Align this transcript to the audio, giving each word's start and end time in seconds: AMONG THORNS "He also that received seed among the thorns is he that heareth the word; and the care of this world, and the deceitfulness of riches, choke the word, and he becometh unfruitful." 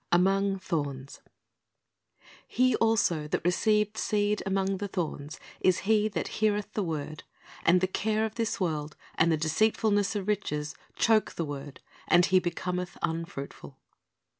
AMONG 0.11 0.57
THORNS 0.57 1.21
"He 2.47 2.75
also 2.77 3.27
that 3.27 3.45
received 3.45 3.99
seed 3.99 4.41
among 4.47 4.77
the 4.77 4.87
thorns 4.87 5.39
is 5.59 5.81
he 5.85 6.07
that 6.07 6.27
heareth 6.39 6.73
the 6.73 6.81
word; 6.81 7.23
and 7.63 7.81
the 7.81 7.87
care 7.87 8.25
of 8.25 8.33
this 8.33 8.59
world, 8.59 8.95
and 9.13 9.31
the 9.31 9.37
deceitfulness 9.37 10.15
of 10.15 10.27
riches, 10.27 10.73
choke 10.95 11.33
the 11.33 11.45
word, 11.45 11.81
and 12.07 12.25
he 12.25 12.39
becometh 12.39 12.97
unfruitful." 13.03 13.77